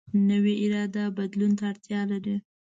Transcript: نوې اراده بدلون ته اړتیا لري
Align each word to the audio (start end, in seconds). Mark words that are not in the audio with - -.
نوې 0.29 0.53
اراده 0.63 1.03
بدلون 1.17 1.51
ته 1.57 1.63
اړتیا 1.71 2.01
لري 2.11 2.35